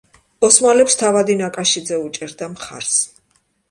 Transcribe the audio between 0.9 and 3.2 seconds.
თავადი ნაკაშიძე უჭერდა მხარს.